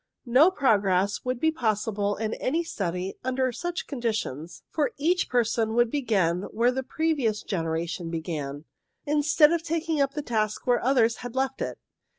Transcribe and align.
No 0.25 0.49
progress 0.49 1.23
would 1.23 1.39
be 1.39 1.51
possible 1.51 2.15
in 2.15 2.33
any 2.33 2.63
study 2.63 3.19
under 3.23 3.51
such 3.51 3.85
conditions, 3.85 4.63
for 4.71 4.93
each 4.97 5.29
person 5.29 5.75
would 5.75 5.91
begin 5.91 6.41
where 6.49 6.71
the 6.71 6.81
previous 6.81 7.43
generation 7.43 8.09
began, 8.09 8.65
instead 9.05 9.51
of 9.51 9.61
taking 9.61 10.01
up 10.01 10.15
the 10.15 10.23
task 10.23 10.65
where 10.65 10.83
others 10.83 11.17
had 11.17 11.35
left 11.35 11.61
it. 11.61 11.77